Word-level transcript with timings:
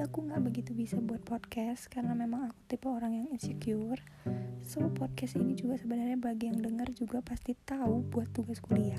Aku 0.00 0.24
nggak 0.24 0.40
begitu 0.40 0.72
bisa 0.72 0.96
buat 0.96 1.20
podcast 1.28 1.92
karena 1.92 2.16
memang 2.16 2.48
aku 2.48 2.60
tipe 2.72 2.88
orang 2.88 3.20
yang 3.20 3.28
insecure. 3.28 4.00
So 4.64 4.88
podcast 4.88 5.36
ini 5.36 5.52
juga 5.52 5.76
sebenarnya 5.76 6.16
bagi 6.16 6.48
yang 6.48 6.56
dengar 6.56 6.88
juga 6.96 7.20
pasti 7.20 7.52
tahu 7.68 8.08
buat 8.08 8.32
tugas 8.32 8.64
kuliah. 8.64 8.96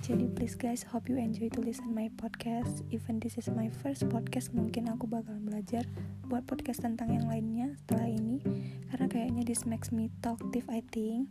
Jadi 0.00 0.32
please 0.32 0.56
guys, 0.56 0.88
hope 0.88 1.12
you 1.12 1.20
enjoy 1.20 1.52
to 1.52 1.60
listen 1.60 1.92
my 1.92 2.08
podcast. 2.16 2.80
Even 2.88 3.20
this 3.20 3.36
is 3.36 3.52
my 3.52 3.68
first 3.84 4.08
podcast, 4.08 4.56
mungkin 4.56 4.88
aku 4.88 5.04
bakal 5.04 5.36
belajar 5.36 5.84
buat 6.26 6.48
podcast 6.48 6.80
tentang 6.80 7.12
yang 7.12 7.28
lainnya 7.28 7.76
setelah 7.84 8.08
ini. 8.08 8.40
Karena 8.88 9.06
kayaknya 9.12 9.44
this 9.44 9.68
makes 9.68 9.92
me 9.92 10.08
talkative 10.24 10.64
I 10.72 10.80
think. 10.96 11.28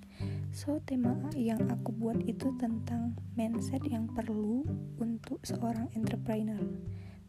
So 0.53 0.77
tema 0.85 1.17
yang 1.33 1.65
aku 1.73 1.89
buat 1.89 2.21
itu 2.29 2.53
tentang 2.61 3.17
mindset 3.33 3.81
yang 3.81 4.05
perlu 4.13 4.61
untuk 5.01 5.41
seorang 5.41 5.89
entrepreneur. 5.97 6.61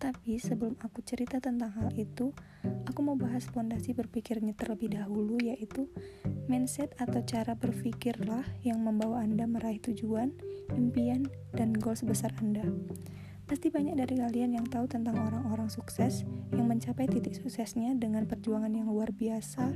Tapi 0.02 0.34
sebelum 0.34 0.74
aku 0.82 0.98
cerita 1.06 1.38
tentang 1.38 1.70
hal 1.78 1.94
itu, 1.94 2.34
aku 2.90 3.06
mau 3.06 3.14
bahas 3.14 3.46
fondasi 3.46 3.94
berpikirnya 3.94 4.50
terlebih 4.58 4.98
dahulu 4.98 5.38
yaitu 5.38 5.86
mindset 6.50 6.90
atau 6.98 7.22
cara 7.22 7.54
berpikirlah 7.54 8.42
yang 8.66 8.82
membawa 8.82 9.22
Anda 9.22 9.46
meraih 9.46 9.78
tujuan, 9.78 10.34
impian, 10.74 11.30
dan 11.54 11.70
goals 11.78 12.02
besar 12.02 12.34
Anda. 12.42 12.66
Pasti 13.46 13.70
banyak 13.70 13.94
dari 13.94 14.18
kalian 14.18 14.58
yang 14.58 14.66
tahu 14.66 14.90
tentang 14.90 15.22
orang-orang 15.22 15.70
sukses 15.70 16.26
yang 16.50 16.66
mencapai 16.66 17.06
titik 17.06 17.38
suksesnya 17.38 17.94
dengan 17.94 18.26
perjuangan 18.26 18.74
yang 18.74 18.90
luar 18.90 19.14
biasa, 19.14 19.70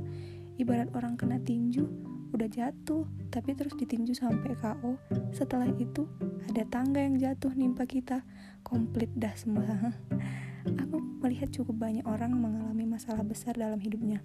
ibarat 0.59 0.91
orang 0.91 1.15
kena 1.15 1.39
tinju, 1.39 1.87
udah 2.33 2.47
jatuh, 2.51 3.07
tapi 3.31 3.55
terus 3.55 3.75
ditinju 3.75 4.13
sampai 4.15 4.55
KO. 4.59 4.99
Setelah 5.31 5.69
itu, 5.77 6.07
ada 6.51 6.63
tangga 6.67 7.03
yang 7.03 7.15
jatuh 7.19 7.51
nimpa 7.53 7.87
kita, 7.87 8.23
komplit 8.63 9.11
dah 9.15 9.33
semua. 9.37 9.65
Aku 10.87 10.99
melihat 11.23 11.51
cukup 11.53 11.79
banyak 11.79 12.03
orang 12.03 12.35
mengalami 12.35 12.83
masalah 12.83 13.23
besar 13.23 13.55
dalam 13.55 13.79
hidupnya. 13.79 14.19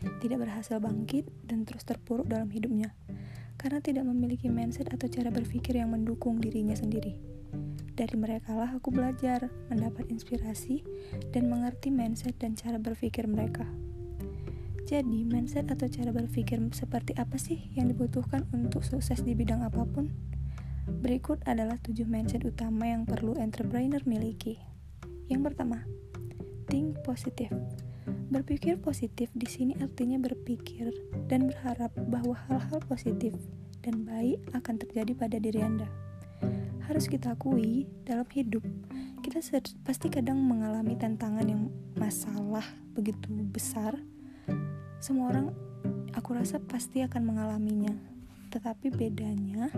Tidak 0.00 0.38
berhasil 0.40 0.80
bangkit 0.80 1.28
dan 1.44 1.68
terus 1.68 1.84
terpuruk 1.84 2.26
dalam 2.26 2.48
hidupnya. 2.48 2.96
Karena 3.60 3.84
tidak 3.84 4.08
memiliki 4.08 4.48
mindset 4.48 4.88
atau 4.88 5.06
cara 5.12 5.28
berpikir 5.28 5.76
yang 5.76 5.92
mendukung 5.92 6.40
dirinya 6.40 6.72
sendiri. 6.72 7.20
Dari 7.92 8.16
mereka 8.16 8.56
lah 8.56 8.80
aku 8.80 8.88
belajar, 8.88 9.52
mendapat 9.68 10.08
inspirasi, 10.08 10.80
dan 11.36 11.52
mengerti 11.52 11.92
mindset 11.92 12.40
dan 12.40 12.56
cara 12.56 12.80
berpikir 12.80 13.28
mereka. 13.28 13.68
Jadi, 14.90 15.22
mindset 15.22 15.70
atau 15.70 15.86
cara 15.86 16.10
berpikir 16.10 16.58
seperti 16.74 17.14
apa 17.14 17.38
sih 17.38 17.70
yang 17.78 17.86
dibutuhkan 17.94 18.42
untuk 18.50 18.82
sukses 18.82 19.22
di 19.22 19.38
bidang 19.38 19.62
apa 19.62 19.86
pun? 19.86 20.10
Berikut 20.90 21.38
adalah 21.46 21.78
tujuh 21.78 22.10
mindset 22.10 22.42
utama 22.42 22.90
yang 22.90 23.06
perlu 23.06 23.38
entrepreneur 23.38 24.02
miliki. 24.02 24.58
Yang 25.30 25.46
pertama, 25.46 25.86
think 26.66 26.98
positif. 27.06 27.54
Berpikir 28.34 28.82
positif 28.82 29.30
di 29.30 29.46
sini 29.46 29.78
artinya 29.78 30.18
berpikir 30.18 30.90
dan 31.30 31.46
berharap 31.46 31.94
bahwa 32.10 32.34
hal-hal 32.50 32.82
positif 32.90 33.38
dan 33.86 34.02
baik 34.02 34.42
akan 34.58 34.74
terjadi 34.74 35.14
pada 35.14 35.38
diri 35.38 35.62
Anda. 35.62 35.86
Harus 36.90 37.06
kita 37.06 37.38
akui, 37.38 37.86
dalam 38.02 38.26
hidup 38.34 38.66
kita 39.22 39.38
pasti 39.86 40.10
kadang 40.10 40.42
mengalami 40.42 40.98
tantangan 40.98 41.46
yang 41.46 41.70
masalah 41.94 42.66
begitu 42.98 43.30
besar 43.54 43.94
semua 45.00 45.32
orang 45.32 45.48
aku 46.12 46.36
rasa 46.36 46.60
pasti 46.60 47.00
akan 47.00 47.24
mengalaminya. 47.24 47.96
Tetapi 48.52 48.92
bedanya 48.92 49.72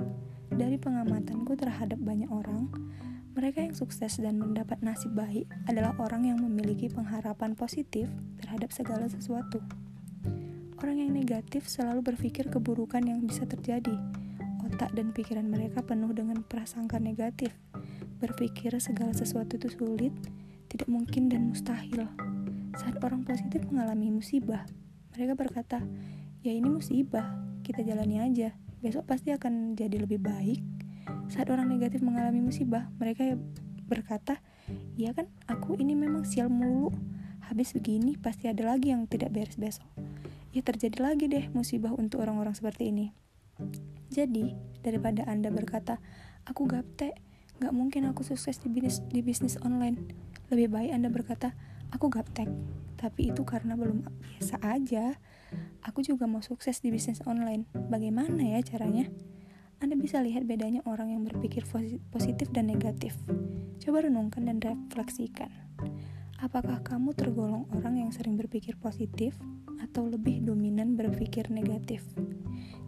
dari 0.51 0.77
pengamatanku 0.77 1.55
terhadap 1.55 2.03
banyak 2.03 2.27
orang, 2.27 2.67
mereka 3.33 3.63
yang 3.63 3.73
sukses 3.73 4.19
dan 4.19 4.43
mendapat 4.43 4.83
nasib 4.83 5.15
baik 5.15 5.47
adalah 5.71 5.95
orang 6.03 6.27
yang 6.27 6.43
memiliki 6.43 6.91
pengharapan 6.91 7.55
positif 7.55 8.11
terhadap 8.43 8.75
segala 8.75 9.07
sesuatu. 9.07 9.63
Orang 10.83 10.99
yang 10.99 11.15
negatif 11.15 11.71
selalu 11.71 12.03
berpikir 12.03 12.51
keburukan 12.51 13.07
yang 13.07 13.23
bisa 13.23 13.47
terjadi. 13.47 13.95
Otak 14.67 14.91
dan 14.99 15.15
pikiran 15.15 15.47
mereka 15.47 15.87
penuh 15.87 16.11
dengan 16.11 16.43
prasangka 16.43 16.99
negatif. 16.99 17.55
Berpikir 18.19 18.75
segala 18.83 19.15
sesuatu 19.15 19.55
itu 19.55 19.71
sulit, 19.71 20.11
tidak 20.67 20.91
mungkin 20.91 21.31
dan 21.31 21.55
mustahil. 21.55 22.11
Saat 22.75 22.99
orang 23.07 23.23
positif 23.23 23.63
mengalami 23.71 24.11
musibah, 24.11 24.67
mereka 25.13 25.33
berkata, 25.37 25.79
ya 26.41 26.53
ini 26.53 26.69
musibah, 26.73 27.37
kita 27.63 27.85
jalani 27.85 28.19
aja, 28.19 28.57
besok 28.81 29.07
pasti 29.07 29.31
akan 29.31 29.77
jadi 29.77 30.03
lebih 30.03 30.19
baik. 30.19 30.61
Saat 31.29 31.49
orang 31.53 31.69
negatif 31.69 32.01
mengalami 32.01 32.41
musibah, 32.41 32.89
mereka 32.97 33.37
berkata, 33.87 34.41
ya 34.97 35.13
kan 35.13 35.29
aku 35.49 35.77
ini 35.77 35.93
memang 35.93 36.25
sial 36.25 36.49
mulu, 36.49 36.91
habis 37.45 37.77
begini 37.77 38.17
pasti 38.17 38.49
ada 38.49 38.65
lagi 38.65 38.91
yang 38.95 39.05
tidak 39.05 39.35
beres 39.35 39.61
besok. 39.61 39.89
Ya 40.53 40.61
terjadi 40.61 41.01
lagi 41.01 41.29
deh 41.29 41.49
musibah 41.53 41.93
untuk 41.97 42.21
orang-orang 42.25 42.53
seperti 42.53 42.93
ini. 42.93 43.13
Jadi, 44.13 44.53
daripada 44.85 45.25
Anda 45.25 45.49
berkata, 45.49 45.97
aku 46.45 46.69
gaptek, 46.69 47.17
gak 47.61 47.73
mungkin 47.73 48.05
aku 48.09 48.21
sukses 48.25 48.61
di 48.61 48.69
bisnis, 48.69 49.01
di 49.09 49.25
bisnis 49.25 49.57
online. 49.65 49.97
Lebih 50.53 50.69
baik 50.69 50.91
Anda 50.93 51.09
berkata, 51.09 51.57
aku 51.93 52.09
gaptek, 52.09 52.49
tapi 52.97 53.31
itu 53.31 53.45
karena 53.45 53.77
belum 53.77 54.03
biasa 54.03 54.59
aja. 54.65 55.15
Aku 55.85 56.01
juga 56.01 56.25
mau 56.25 56.41
sukses 56.41 56.81
di 56.81 56.89
bisnis 56.89 57.21
online. 57.29 57.69
Bagaimana 57.77 58.41
ya 58.41 58.65
caranya? 58.65 59.07
Anda 59.83 59.99
bisa 59.99 60.23
lihat 60.23 60.47
bedanya 60.49 60.81
orang 60.89 61.13
yang 61.13 61.23
berpikir 61.27 61.67
positif 62.15 62.49
dan 62.55 62.71
negatif. 62.71 63.19
Coba 63.83 64.07
renungkan 64.07 64.47
dan 64.47 64.63
refleksikan. 64.63 65.51
Apakah 66.39 66.83
kamu 66.83 67.15
tergolong 67.15 67.67
orang 67.75 68.03
yang 68.03 68.11
sering 68.15 68.39
berpikir 68.39 68.79
positif 68.79 69.35
atau 69.83 70.07
lebih 70.07 70.43
dominan 70.43 70.95
berpikir 70.95 71.51
negatif? 71.51 72.03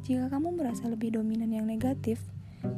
Jika 0.06 0.31
kamu 0.31 0.54
merasa 0.54 0.86
lebih 0.86 1.19
dominan 1.19 1.50
yang 1.50 1.66
negatif, 1.66 2.22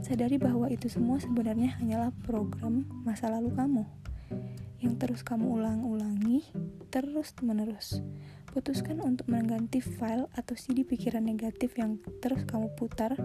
sadari 0.00 0.40
bahwa 0.40 0.72
itu 0.72 0.88
semua 0.88 1.20
sebenarnya 1.20 1.76
hanyalah 1.80 2.12
program 2.24 2.88
masa 3.04 3.28
lalu 3.28 3.52
kamu 3.52 3.84
yang 4.86 4.94
terus 5.02 5.26
kamu 5.26 5.50
ulang-ulangi 5.50 6.46
terus-menerus. 6.94 7.98
Putuskan 8.54 9.02
untuk 9.02 9.26
mengganti 9.26 9.82
file 9.82 10.30
atau 10.38 10.54
CD 10.54 10.86
pikiran 10.86 11.26
negatif 11.26 11.74
yang 11.74 11.98
terus 12.22 12.46
kamu 12.46 12.70
putar, 12.78 13.18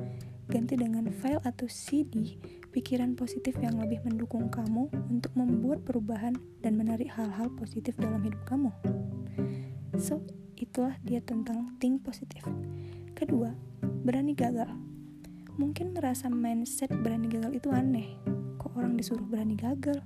ganti 0.50 0.74
dengan 0.74 1.06
file 1.14 1.40
atau 1.46 1.70
CD 1.70 2.42
pikiran 2.74 3.14
positif 3.14 3.54
yang 3.62 3.78
lebih 3.78 4.02
mendukung 4.02 4.50
kamu 4.50 4.90
untuk 5.08 5.32
membuat 5.38 5.86
perubahan 5.86 6.34
dan 6.66 6.76
menarik 6.76 7.14
hal-hal 7.14 7.54
positif 7.54 7.94
dalam 8.02 8.26
hidup 8.26 8.42
kamu. 8.50 8.74
So, 10.02 10.26
itulah 10.58 10.98
dia 11.06 11.22
tentang 11.22 11.78
think 11.78 12.02
positif. 12.02 12.42
Kedua, 13.14 13.54
berani 14.02 14.34
gagal. 14.34 14.74
Mungkin 15.62 15.94
merasa 15.94 16.26
mindset 16.26 16.90
berani 16.90 17.30
gagal 17.30 17.54
itu 17.62 17.70
aneh. 17.70 18.18
Kok 18.58 18.74
orang 18.82 18.98
disuruh 18.98 19.28
berani 19.30 19.54
gagal? 19.54 20.02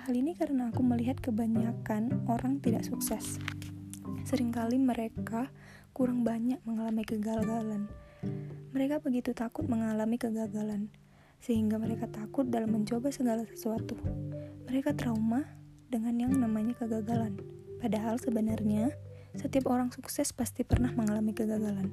Hal 0.00 0.16
ini 0.16 0.32
karena 0.32 0.72
aku 0.72 0.80
melihat 0.80 1.20
kebanyakan 1.20 2.24
orang 2.24 2.56
tidak 2.64 2.88
sukses. 2.88 3.36
Seringkali 4.24 4.80
mereka 4.80 5.52
kurang 5.92 6.24
banyak 6.24 6.56
mengalami 6.64 7.04
kegagalan. 7.04 7.84
Mereka 8.72 9.04
begitu 9.04 9.36
takut 9.36 9.68
mengalami 9.68 10.16
kegagalan, 10.16 10.88
sehingga 11.44 11.76
mereka 11.76 12.08
takut 12.08 12.48
dalam 12.48 12.72
mencoba 12.72 13.12
segala 13.12 13.44
sesuatu. 13.44 13.92
Mereka 14.72 14.96
trauma 14.96 15.44
dengan 15.92 16.16
yang 16.16 16.32
namanya 16.32 16.80
kegagalan. 16.80 17.36
Padahal 17.76 18.16
sebenarnya, 18.16 18.96
setiap 19.36 19.68
orang 19.68 19.92
sukses 19.92 20.32
pasti 20.32 20.64
pernah 20.64 20.96
mengalami 20.96 21.36
kegagalan. 21.36 21.92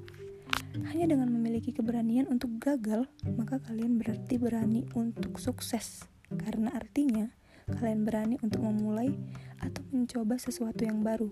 Hanya 0.96 1.12
dengan 1.12 1.28
memiliki 1.28 1.76
keberanian 1.76 2.32
untuk 2.32 2.56
gagal, 2.56 3.04
maka 3.36 3.60
kalian 3.60 4.00
berarti 4.00 4.40
berani 4.40 4.88
untuk 4.96 5.44
sukses. 5.44 6.08
Karena 6.28 6.72
artinya, 6.72 7.37
kalian 7.76 8.08
berani 8.08 8.40
untuk 8.40 8.64
memulai 8.64 9.12
atau 9.60 9.84
mencoba 9.92 10.40
sesuatu 10.40 10.88
yang 10.88 11.04
baru. 11.04 11.28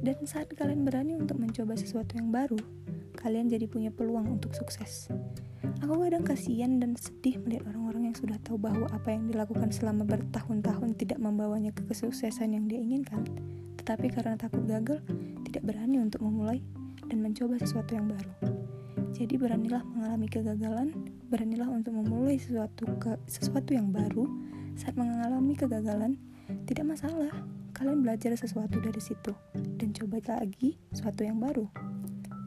Dan 0.00 0.24
saat 0.24 0.48
kalian 0.56 0.88
berani 0.88 1.12
untuk 1.12 1.36
mencoba 1.36 1.76
sesuatu 1.76 2.16
yang 2.16 2.32
baru, 2.32 2.56
kalian 3.20 3.52
jadi 3.52 3.68
punya 3.68 3.92
peluang 3.92 4.40
untuk 4.40 4.56
sukses. 4.56 5.12
Aku 5.84 6.00
kadang 6.00 6.24
kasihan 6.24 6.80
dan 6.80 6.96
sedih 6.96 7.36
melihat 7.44 7.68
orang-orang 7.68 8.08
yang 8.08 8.16
sudah 8.16 8.40
tahu 8.40 8.56
bahwa 8.56 8.88
apa 8.88 9.12
yang 9.12 9.28
dilakukan 9.28 9.68
selama 9.68 10.08
bertahun-tahun 10.08 10.96
tidak 10.96 11.20
membawanya 11.20 11.68
ke 11.76 11.84
kesuksesan 11.84 12.56
yang 12.56 12.64
dia 12.64 12.80
inginkan, 12.80 13.28
tetapi 13.76 14.08
karena 14.08 14.40
takut 14.40 14.64
gagal, 14.64 15.04
tidak 15.44 15.62
berani 15.68 16.00
untuk 16.00 16.24
memulai 16.24 16.64
dan 17.12 17.20
mencoba 17.20 17.60
sesuatu 17.60 17.92
yang 17.92 18.08
baru. 18.08 18.32
Jadi 19.12 19.36
beranilah 19.36 19.84
mengalami 19.84 20.28
kegagalan, 20.32 20.88
beranilah 21.28 21.68
untuk 21.68 21.92
memulai 21.92 22.40
sesuatu 22.40 22.88
ke 22.96 23.20
sesuatu 23.28 23.76
yang 23.76 23.92
baru 23.92 24.24
saat 24.76 24.94
mengalami 24.94 25.56
kegagalan, 25.56 26.20
tidak 26.68 26.86
masalah. 26.86 27.32
Kalian 27.72 28.00
belajar 28.00 28.32
sesuatu 28.32 28.80
dari 28.80 29.00
situ 29.00 29.36
dan 29.76 29.92
coba 29.92 30.40
lagi 30.40 30.80
sesuatu 30.92 31.24
yang 31.24 31.36
baru. 31.40 31.68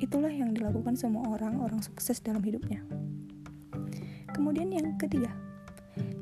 Itulah 0.01 0.31
yang 0.31 0.55
dilakukan 0.55 0.97
semua 0.97 1.27
orang 1.35 1.59
orang 1.61 1.83
sukses 1.83 2.23
dalam 2.23 2.41
hidupnya. 2.41 2.81
Kemudian 4.33 4.71
yang 4.73 4.95
ketiga, 4.97 5.29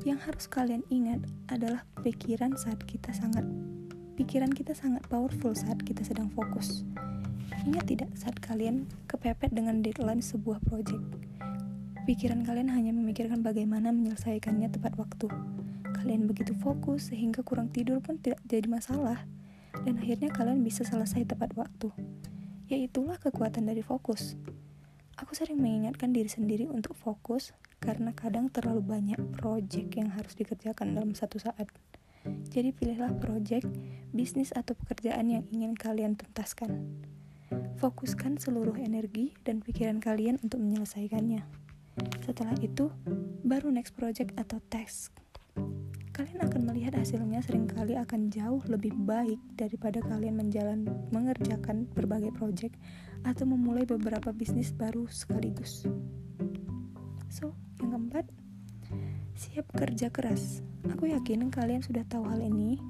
yang 0.02 0.18
harus 0.18 0.50
kalian 0.50 0.82
ingat 0.90 1.22
adalah 1.48 1.86
pikiran 2.02 2.58
saat 2.58 2.82
kita 2.84 3.14
sangat 3.14 3.46
pikiran 4.18 4.50
kita 4.50 4.74
sangat 4.74 5.06
powerful 5.06 5.54
saat 5.54 5.78
kita 5.86 6.02
sedang 6.02 6.26
fokus. 6.34 6.82
Ingat 7.62 7.86
tidak 7.86 8.10
saat 8.18 8.34
kalian 8.42 8.90
kepepet 9.06 9.54
dengan 9.54 9.78
deadline 9.78 10.18
sebuah 10.18 10.58
project? 10.66 11.04
Pikiran 12.02 12.42
kalian 12.42 12.72
hanya 12.72 12.90
memikirkan 12.90 13.46
bagaimana 13.46 13.94
menyelesaikannya 13.94 14.72
tepat 14.74 14.98
waktu. 14.98 15.30
Kalian 15.98 16.30
begitu 16.30 16.54
fokus 16.54 17.10
sehingga 17.10 17.42
kurang 17.42 17.74
tidur 17.74 17.98
pun 17.98 18.22
tidak 18.22 18.38
jadi 18.46 18.70
masalah. 18.70 19.26
Dan 19.82 19.98
akhirnya 19.98 20.30
kalian 20.30 20.62
bisa 20.62 20.86
selesai 20.86 21.26
tepat 21.26 21.58
waktu. 21.58 21.90
Yaitulah 22.70 23.18
kekuatan 23.18 23.66
dari 23.66 23.82
fokus. 23.82 24.38
Aku 25.18 25.34
sering 25.34 25.58
mengingatkan 25.58 26.14
diri 26.14 26.30
sendiri 26.30 26.70
untuk 26.70 26.94
fokus 26.94 27.50
karena 27.82 28.14
kadang 28.14 28.46
terlalu 28.46 28.86
banyak 28.86 29.18
project 29.34 29.98
yang 29.98 30.14
harus 30.14 30.38
dikerjakan 30.38 30.94
dalam 30.94 31.18
satu 31.18 31.42
saat. 31.42 31.66
Jadi 32.54 32.70
pilihlah 32.70 33.18
project, 33.18 33.66
bisnis 34.14 34.54
atau 34.54 34.78
pekerjaan 34.78 35.26
yang 35.26 35.44
ingin 35.50 35.74
kalian 35.74 36.14
tuntaskan. 36.14 36.86
Fokuskan 37.82 38.38
seluruh 38.38 38.78
energi 38.78 39.34
dan 39.42 39.58
pikiran 39.58 39.98
kalian 39.98 40.38
untuk 40.46 40.62
menyelesaikannya. 40.62 41.42
Setelah 42.22 42.54
itu, 42.62 42.92
baru 43.42 43.74
next 43.74 43.98
project 43.98 44.36
atau 44.38 44.62
task. 44.70 45.10
Kalian 46.18 46.42
akan 46.42 46.62
melihat 46.66 46.98
hasilnya 46.98 47.38
sering 47.46 47.70
kali 47.70 47.94
akan 47.94 48.26
jauh 48.26 48.58
lebih 48.66 48.90
baik 49.06 49.38
daripada 49.54 50.02
kalian 50.02 50.34
menjalan 50.34 50.82
mengerjakan 51.14 51.86
berbagai 51.94 52.34
project 52.34 52.74
atau 53.22 53.46
memulai 53.46 53.86
beberapa 53.86 54.34
bisnis 54.34 54.74
baru 54.74 55.06
sekaligus. 55.06 55.86
So, 57.30 57.54
yang 57.78 57.94
keempat, 57.94 58.26
siap 59.38 59.70
kerja 59.78 60.10
keras. 60.10 60.66
Aku 60.90 61.06
yakin 61.06 61.54
kalian 61.54 61.86
sudah 61.86 62.02
tahu 62.10 62.26
hal 62.26 62.42
ini. 62.42 62.82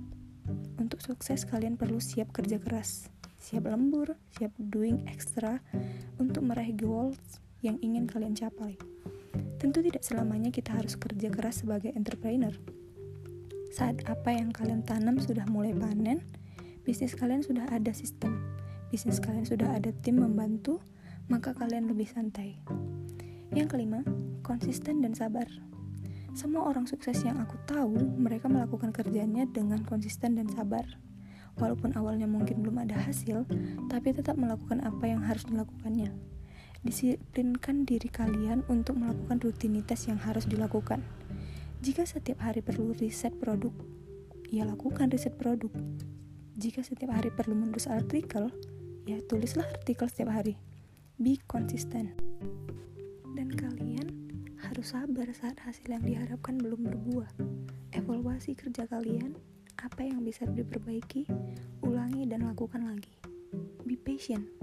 Untuk 0.81 1.05
sukses 1.05 1.45
kalian 1.45 1.77
perlu 1.77 2.01
siap 2.01 2.33
kerja 2.33 2.57
keras, 2.57 3.13
siap 3.37 3.69
lembur, 3.69 4.17
siap 4.33 4.57
doing 4.57 5.05
extra 5.05 5.61
untuk 6.17 6.49
meraih 6.49 6.73
goals 6.73 7.21
yang 7.61 7.77
ingin 7.85 8.09
kalian 8.09 8.33
capai. 8.33 8.79
Tentu 9.59 9.83
tidak 9.83 10.07
selamanya 10.07 10.55
kita 10.55 10.71
harus 10.71 10.95
kerja 10.95 11.35
keras 11.35 11.67
sebagai 11.67 11.91
entrepreneur. 11.91 12.55
Saat 13.75 14.07
apa 14.07 14.31
yang 14.31 14.55
kalian 14.55 14.87
tanam 14.87 15.19
sudah 15.19 15.43
mulai 15.51 15.75
panen, 15.75 16.23
bisnis 16.87 17.19
kalian 17.19 17.43
sudah 17.43 17.67
ada 17.67 17.91
sistem, 17.91 18.39
bisnis 18.95 19.19
kalian 19.19 19.43
sudah 19.43 19.75
ada 19.75 19.91
tim 19.99 20.23
membantu, 20.23 20.79
maka 21.27 21.59
kalian 21.59 21.91
lebih 21.91 22.07
santai. 22.07 22.55
Yang 23.51 23.75
kelima, 23.75 24.07
konsisten 24.47 25.03
dan 25.03 25.19
sabar. 25.19 25.51
Semua 26.39 26.71
orang 26.71 26.87
sukses 26.87 27.19
yang 27.27 27.43
aku 27.43 27.59
tahu, 27.67 27.99
mereka 28.15 28.47
melakukan 28.47 28.95
kerjanya 28.95 29.43
dengan 29.51 29.83
konsisten 29.83 30.39
dan 30.39 30.47
sabar. 30.55 30.87
Walaupun 31.59 31.99
awalnya 31.99 32.31
mungkin 32.31 32.63
belum 32.63 32.87
ada 32.87 32.95
hasil, 32.95 33.43
tapi 33.91 34.15
tetap 34.15 34.39
melakukan 34.39 34.87
apa 34.87 35.03
yang 35.11 35.19
harus 35.19 35.43
dilakukannya. 35.51 36.38
Disiplinkan 36.87 37.83
diri 37.83 38.07
kalian 38.07 38.63
untuk 38.71 39.03
melakukan 39.03 39.43
rutinitas 39.43 40.07
yang 40.07 40.23
harus 40.23 40.47
dilakukan. 40.47 41.03
Jika 41.83 42.07
setiap 42.07 42.43
hari 42.43 42.63
perlu 42.63 42.95
riset 42.95 43.35
produk, 43.39 43.75
ya 44.51 44.63
lakukan 44.63 45.11
riset 45.11 45.35
produk. 45.35 45.71
Jika 46.59 46.83
setiap 46.83 47.15
hari 47.15 47.31
perlu 47.31 47.55
menulis 47.55 47.87
artikel, 47.87 48.51
ya 49.07 49.19
tulislah 49.27 49.67
artikel 49.67 50.07
setiap 50.11 50.35
hari. 50.35 50.59
Be 51.19 51.39
konsisten. 51.51 52.15
Dan 53.35 53.55
kalian 53.55 54.11
harus 54.59 54.91
sabar 54.91 55.31
saat 55.35 55.59
hasil 55.63 55.87
yang 55.87 56.03
diharapkan 56.03 56.59
belum 56.59 56.83
berbuah. 56.83 57.31
Evaluasi 57.95 58.59
kerja 58.59 58.91
kalian, 58.91 59.39
apa 59.79 60.03
yang 60.03 60.27
bisa 60.27 60.47
diperbaiki, 60.51 61.31
ulangi 61.87 62.27
dan 62.27 62.47
lakukan 62.47 62.87
lagi. 62.87 63.15
Be 63.87 63.95
patient. 63.95 64.58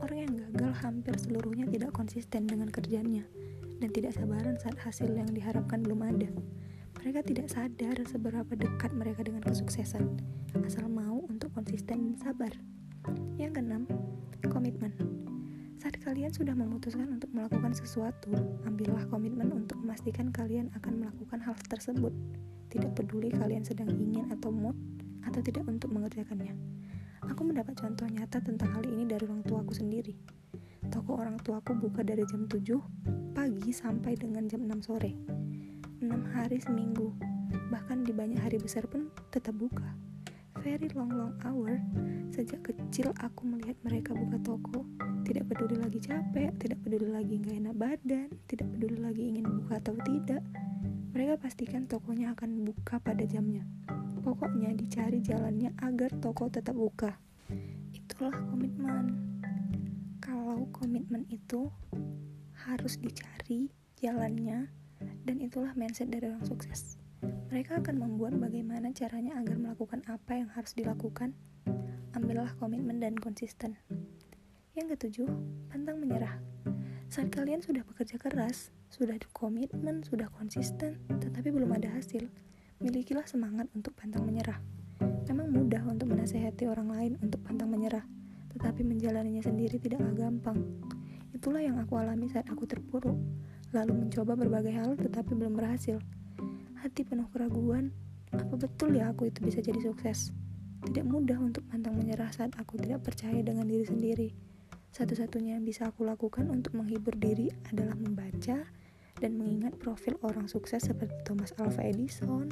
Orang 0.00 0.16
yang 0.16 0.32
gagal 0.32 0.72
hampir 0.80 1.14
seluruhnya 1.20 1.68
tidak 1.68 1.92
konsisten 1.92 2.48
dengan 2.48 2.72
kerjanya 2.72 3.28
dan 3.80 3.88
tidak 3.92 4.16
sabaran 4.16 4.56
saat 4.56 4.76
hasil 4.80 5.12
yang 5.12 5.28
diharapkan 5.28 5.84
belum 5.84 6.00
ada. 6.00 6.28
Mereka 7.00 7.20
tidak 7.24 7.52
sadar 7.52 7.96
seberapa 8.08 8.52
dekat 8.52 8.92
mereka 8.96 9.24
dengan 9.24 9.44
kesuksesan, 9.44 10.20
asal 10.64 10.88
mau 10.88 11.24
untuk 11.28 11.52
konsisten 11.52 12.12
dan 12.12 12.16
sabar. 12.16 12.52
Yang 13.36 13.60
keenam, 13.60 13.82
komitmen. 14.48 14.92
Saat 15.80 15.96
kalian 16.04 16.28
sudah 16.28 16.52
memutuskan 16.52 17.08
untuk 17.16 17.32
melakukan 17.32 17.72
sesuatu, 17.72 18.32
ambillah 18.68 19.04
komitmen 19.08 19.48
untuk 19.48 19.80
memastikan 19.80 20.28
kalian 20.28 20.68
akan 20.76 21.00
melakukan 21.00 21.40
hal 21.40 21.56
tersebut. 21.68 22.12
Tidak 22.68 22.92
peduli 22.92 23.32
kalian 23.32 23.64
sedang 23.64 23.88
ingin 23.88 24.28
atau 24.28 24.52
mood, 24.52 24.76
atau 25.24 25.40
tidak 25.40 25.64
untuk 25.64 25.88
mengerjakannya. 25.88 26.79
Aku 27.28 27.44
mendapat 27.44 27.76
contoh 27.76 28.08
nyata 28.08 28.40
tentang 28.40 28.72
hal 28.72 28.84
ini 28.88 29.04
dari 29.04 29.28
orang 29.28 29.44
tuaku 29.44 29.76
sendiri. 29.76 30.16
Toko 30.88 31.20
orang 31.20 31.36
tuaku 31.44 31.76
buka 31.76 32.00
dari 32.00 32.24
jam 32.24 32.48
7 32.48 33.36
pagi 33.36 33.70
sampai 33.74 34.16
dengan 34.16 34.48
jam 34.48 34.64
6 34.64 34.88
sore. 34.88 35.12
6 36.00 36.08
hari 36.32 36.56
seminggu, 36.64 37.12
bahkan 37.68 38.00
di 38.00 38.16
banyak 38.16 38.40
hari 38.40 38.56
besar 38.56 38.88
pun 38.88 39.12
tetap 39.28 39.52
buka. 39.60 39.84
Very 40.64 40.88
long 40.96 41.12
long 41.12 41.36
hour. 41.44 41.76
Sejak 42.32 42.64
kecil 42.64 43.12
aku 43.20 43.44
melihat 43.44 43.76
mereka 43.84 44.16
buka 44.16 44.40
toko. 44.40 44.88
Tidak 45.20 45.44
peduli 45.46 45.76
lagi 45.76 46.00
capek 46.00 46.50
tidak 46.58 46.80
peduli 46.82 47.06
lagi 47.06 47.38
nggak 47.38 47.56
enak 47.62 47.74
badan 47.78 48.28
tidak 48.50 48.66
peduli 48.74 48.98
lagi 48.98 49.22
ingin 49.30 49.46
buka 49.46 49.78
atau 49.78 49.94
tidak 50.02 50.42
mereka 51.10 51.38
pastikan 51.38 51.86
tokonya 51.90 52.32
akan 52.34 52.66
buka 52.66 53.02
pada 53.02 53.22
jamnya 53.26 53.66
pokoknya 54.20 54.74
dicari 54.76 55.18
jalannya 55.20 55.74
agar 55.80 56.10
toko 56.18 56.46
tetap 56.46 56.76
buka 56.76 57.18
itulah 57.92 58.34
komitmen 58.50 59.16
kalau 60.18 60.66
komitmen 60.74 61.26
itu 61.30 61.70
harus 62.66 63.00
dicari 63.00 63.72
jalannya 63.98 64.68
dan 65.24 65.36
itulah 65.40 65.72
mindset 65.76 66.12
dari 66.12 66.28
orang 66.28 66.44
sukses 66.44 67.00
mereka 67.50 67.82
akan 67.82 67.98
membuat 67.98 68.38
bagaimana 68.38 68.94
caranya 68.94 69.36
agar 69.36 69.58
melakukan 69.60 70.00
apa 70.08 70.38
yang 70.38 70.48
harus 70.54 70.72
dilakukan. 70.72 71.36
Ambillah 72.16 72.54
komitmen 72.56 73.02
dan 73.02 73.18
konsisten. 73.18 73.74
Yang 74.78 74.96
ketujuh, 74.96 75.28
pantang 75.68 75.98
menyerah. 75.98 76.40
Saat 77.10 77.34
kalian 77.34 77.60
sudah 77.60 77.82
bekerja 77.82 78.22
keras, 78.22 78.70
sudah 78.90 79.16
komitmen, 79.32 80.02
sudah 80.02 80.26
konsisten, 80.34 80.98
tetapi 81.08 81.48
belum 81.54 81.70
ada 81.72 81.88
hasil, 81.94 82.26
milikilah 82.82 83.24
semangat 83.24 83.70
untuk 83.72 83.94
pantang 83.96 84.26
menyerah. 84.26 84.58
Memang 85.30 85.48
mudah 85.54 85.80
untuk 85.86 86.10
menasehati 86.10 86.66
orang 86.66 86.90
lain 86.90 87.12
untuk 87.22 87.40
pantang 87.46 87.70
menyerah, 87.70 88.04
tetapi 88.52 88.82
menjalaninya 88.84 89.40
sendiri 89.40 89.78
tidaklah 89.78 90.12
gampang. 90.28 90.58
Itulah 91.32 91.62
yang 91.64 91.78
aku 91.78 91.96
alami 91.96 92.28
saat 92.28 92.50
aku 92.50 92.68
terpuruk, 92.68 93.16
lalu 93.72 94.06
mencoba 94.06 94.34
berbagai 94.34 94.74
hal 94.74 94.98
tetapi 94.98 95.32
belum 95.38 95.54
berhasil 95.54 96.02
hati 96.80 97.04
penuh 97.04 97.28
keraguan, 97.28 97.92
apa 98.32 98.56
betul 98.56 98.96
ya 98.96 99.12
aku 99.12 99.28
itu 99.28 99.44
bisa 99.44 99.60
jadi 99.60 99.76
sukses? 99.84 100.32
Tidak 100.80 101.04
mudah 101.04 101.36
untuk 101.36 101.60
pantang 101.68 101.92
menyerah 101.92 102.32
saat 102.32 102.56
aku 102.56 102.80
tidak 102.80 103.04
percaya 103.04 103.36
dengan 103.44 103.68
diri 103.68 103.84
sendiri. 103.84 104.28
Satu-satunya 104.88 105.60
yang 105.60 105.64
bisa 105.68 105.92
aku 105.92 106.08
lakukan 106.08 106.48
untuk 106.48 106.80
menghibur 106.80 107.12
diri 107.20 107.52
adalah 107.68 107.92
membaca 108.00 108.64
dan 109.20 109.36
mengingat 109.36 109.76
profil 109.76 110.16
orang 110.24 110.48
sukses 110.48 110.88
seperti 110.88 111.14
Thomas 111.28 111.52
Alva 111.60 111.84
Edison, 111.84 112.48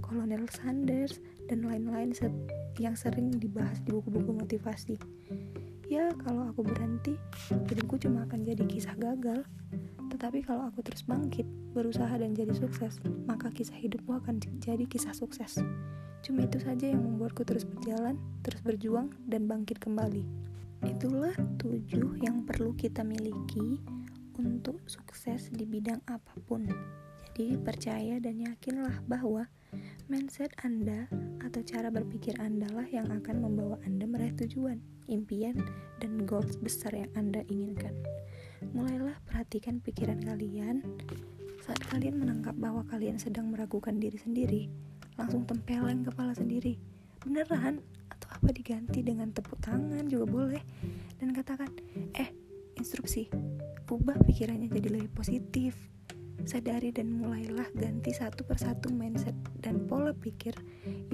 Colonel 0.00 0.46
Sanders, 0.48 1.18
dan 1.50 1.66
lain-lain 1.66 2.14
yang 2.78 2.94
sering 2.94 3.34
dibahas 3.34 3.82
di 3.82 3.90
buku-buku 3.90 4.30
motivasi. 4.30 4.96
Ya, 5.90 6.10
kalau 6.24 6.48
aku 6.48 6.64
berhenti, 6.64 7.18
hidupku 7.50 8.00
cuma 8.00 8.24
akan 8.24 8.46
jadi 8.46 8.64
kisah 8.64 8.96
gagal. 8.96 9.44
Tetapi 10.08 10.46
kalau 10.46 10.70
aku 10.70 10.80
terus 10.80 11.04
bangkit, 11.04 11.44
berusaha 11.74 12.10
dan 12.16 12.32
jadi 12.32 12.54
sukses, 12.56 13.02
maka 13.28 13.50
kisah 13.50 13.76
hidupku 13.76 14.14
akan 14.14 14.40
jadi 14.62 14.86
kisah 14.88 15.12
sukses. 15.12 15.60
Cuma 16.24 16.48
itu 16.48 16.56
saja 16.56 16.88
yang 16.88 17.04
membuatku 17.04 17.44
terus 17.44 17.68
berjalan, 17.68 18.16
terus 18.40 18.64
berjuang, 18.64 19.12
dan 19.28 19.44
bangkit 19.44 19.76
kembali. 19.76 20.24
Itulah 20.88 21.36
tujuh 21.60 22.16
yang 22.24 22.48
perlu 22.48 22.72
kita 22.72 23.04
miliki 23.04 23.80
untuk 24.38 24.82
sukses 24.86 25.50
di 25.50 25.64
bidang 25.66 26.02
apa 26.06 26.34
pun. 26.46 26.66
Jadi 27.34 27.58
percaya 27.58 28.22
dan 28.22 28.38
yakinlah 28.38 29.02
bahwa 29.10 29.50
mindset 30.06 30.54
Anda 30.62 31.10
atau 31.42 31.66
cara 31.66 31.90
berpikir 31.90 32.38
Anda 32.38 32.70
lah 32.70 32.86
yang 32.86 33.10
akan 33.10 33.42
membawa 33.42 33.76
Anda 33.82 34.06
meraih 34.06 34.34
tujuan, 34.38 34.78
impian, 35.10 35.58
dan 35.98 36.22
goals 36.28 36.54
besar 36.62 36.94
yang 36.94 37.10
Anda 37.18 37.42
inginkan. 37.50 37.90
Mulailah 38.70 39.18
perhatikan 39.26 39.82
pikiran 39.82 40.22
kalian 40.22 40.86
saat 41.64 41.80
kalian 41.88 42.20
menangkap 42.20 42.54
bahwa 42.60 42.84
kalian 42.86 43.16
sedang 43.16 43.50
meragukan 43.50 43.96
diri 43.96 44.20
sendiri. 44.20 44.62
Langsung 45.16 45.48
tempeleng 45.48 46.04
kepala 46.04 46.36
sendiri. 46.36 46.76
Beneran? 47.24 47.80
Atau 48.12 48.28
apa 48.30 48.52
diganti 48.52 49.00
dengan 49.00 49.32
tepuk 49.32 49.58
tangan 49.64 50.04
juga 50.06 50.26
boleh. 50.28 50.62
Dan 51.16 51.32
katakan, 51.32 51.72
eh, 52.14 52.43
instruksi. 52.76 53.30
Ubah 53.90 54.18
pikirannya 54.26 54.70
jadi 54.72 54.88
lebih 54.90 55.10
positif. 55.14 55.76
Sadari 56.44 56.92
dan 56.92 57.08
mulailah 57.14 57.70
ganti 57.72 58.12
satu 58.12 58.44
persatu 58.44 58.92
mindset 58.92 59.32
dan 59.64 59.86
pola 59.88 60.12
pikir 60.12 60.52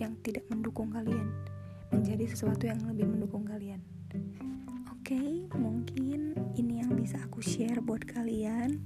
yang 0.00 0.18
tidak 0.26 0.42
mendukung 0.50 0.90
kalian 0.90 1.30
menjadi 1.94 2.24
sesuatu 2.30 2.66
yang 2.66 2.80
lebih 2.86 3.06
mendukung 3.06 3.46
kalian. 3.46 3.82
Oke, 4.90 5.18
okay, 5.18 5.30
mungkin 5.58 6.38
ini 6.54 6.82
yang 6.82 6.94
bisa 6.94 7.18
aku 7.22 7.42
share 7.42 7.82
buat 7.82 8.02
kalian. 8.06 8.78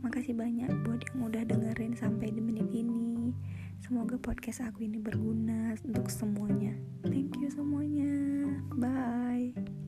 Makasih 0.00 0.36
banyak 0.36 0.72
buat 0.84 1.00
yang 1.12 1.18
udah 1.28 1.42
dengerin 1.44 1.92
sampai 1.96 2.32
di 2.32 2.40
menit 2.40 2.68
ini. 2.72 3.32
Semoga 3.80 4.20
podcast 4.20 4.64
aku 4.64 4.84
ini 4.84 5.00
berguna 5.00 5.76
untuk 5.84 6.08
semuanya. 6.12 6.76
Thank 7.04 7.40
you 7.40 7.48
semuanya. 7.48 8.12
Bye. 8.76 9.79